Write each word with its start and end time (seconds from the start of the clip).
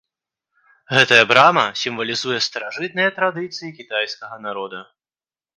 Гэтая 0.95 1.19
брама 1.31 1.65
сімвалізуе 1.83 2.39
старажытныя 2.47 3.09
традыцыі 3.21 3.69
кітайскага 3.79 4.35
народа. 4.49 4.79